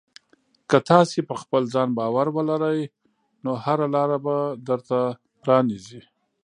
[0.69, 2.81] که تاسې په خپل ځان باور ولرئ،
[3.43, 4.35] نو هره لاره به
[4.67, 4.99] درته
[5.41, 6.01] پرانیزي.